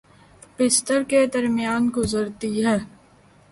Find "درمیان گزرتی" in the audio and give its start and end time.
1.33-2.53